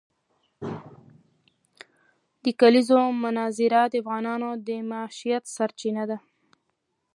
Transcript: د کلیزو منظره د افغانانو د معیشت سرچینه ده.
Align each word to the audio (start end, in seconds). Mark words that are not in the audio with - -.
د 2.43 2.45
کلیزو 2.61 3.01
منظره 3.23 3.81
د 3.93 3.93
افغانانو 4.01 4.49
د 4.67 4.69
معیشت 4.89 5.43
سرچینه 5.55 6.03
ده. 6.09 6.17